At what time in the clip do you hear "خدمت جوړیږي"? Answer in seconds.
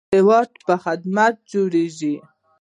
0.83-2.15